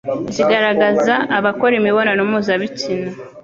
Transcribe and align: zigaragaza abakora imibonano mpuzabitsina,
zigaragaza 0.35 1.15
abakora 1.37 1.73
imibonano 1.79 2.21
mpuzabitsina, 2.29 3.09